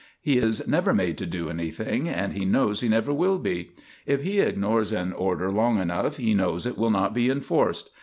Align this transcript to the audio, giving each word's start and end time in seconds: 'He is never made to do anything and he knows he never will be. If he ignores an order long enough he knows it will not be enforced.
'He 0.33 0.39
is 0.39 0.67
never 0.67 0.95
made 0.95 1.19
to 1.19 1.27
do 1.27 1.47
anything 1.51 2.09
and 2.09 2.33
he 2.33 2.43
knows 2.43 2.81
he 2.81 2.89
never 2.89 3.13
will 3.13 3.37
be. 3.37 3.69
If 4.07 4.23
he 4.23 4.39
ignores 4.39 4.91
an 4.91 5.13
order 5.13 5.51
long 5.51 5.77
enough 5.77 6.17
he 6.17 6.33
knows 6.33 6.65
it 6.65 6.75
will 6.75 6.89
not 6.89 7.13
be 7.13 7.29
enforced. 7.29 7.91